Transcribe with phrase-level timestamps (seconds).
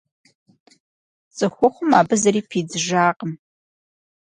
[1.35, 3.31] ЦӀыхухъум абы зыри пидзыжакъым.